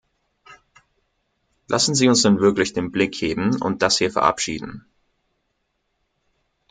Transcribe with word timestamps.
Lassen 1.67 1.93
Sie 1.93 2.09
uns 2.09 2.23
nun 2.23 2.39
wirklich 2.39 2.73
den 2.73 2.89
Blick 2.91 3.13
heben 3.21 3.61
und 3.61 3.83
das 3.83 3.99
hier 3.99 4.09
verabschieden. 4.09 4.87